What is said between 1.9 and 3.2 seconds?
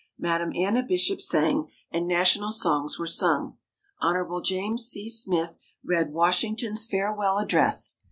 and National songs were